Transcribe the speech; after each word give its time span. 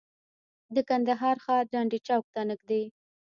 د 0.75 0.77
کندهار 0.89 1.37
ښار 1.43 1.63
ډنډ 1.71 1.91
چوک 2.07 2.25
ته 2.33 2.41
نږدې. 2.49 2.83